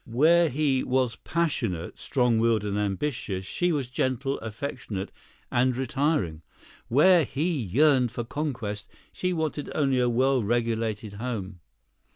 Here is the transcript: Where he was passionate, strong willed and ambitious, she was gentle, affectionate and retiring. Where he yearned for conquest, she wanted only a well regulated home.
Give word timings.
Where 0.07 0.49
he 0.49 0.83
was 0.83 1.15
passionate, 1.17 1.99
strong 1.99 2.39
willed 2.39 2.63
and 2.63 2.75
ambitious, 2.75 3.45
she 3.45 3.71
was 3.71 3.87
gentle, 3.87 4.39
affectionate 4.39 5.11
and 5.51 5.77
retiring. 5.77 6.41
Where 6.87 7.23
he 7.23 7.51
yearned 7.55 8.11
for 8.11 8.23
conquest, 8.23 8.89
she 9.13 9.31
wanted 9.31 9.69
only 9.75 9.99
a 9.99 10.09
well 10.09 10.41
regulated 10.41 11.13
home. 11.21 11.59